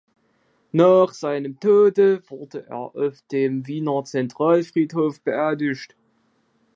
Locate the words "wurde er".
2.27-2.75